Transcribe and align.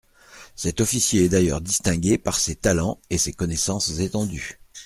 Cet 0.55 0.81
officier 0.81 1.25
est 1.25 1.29
d'ailleurs 1.29 1.61
distingué 1.61 2.17
par 2.17 2.39
ses 2.39 2.55
talens 2.55 2.97
et 3.11 3.19
ses 3.19 3.33
connaissances 3.33 3.99
étendues. 3.99 4.59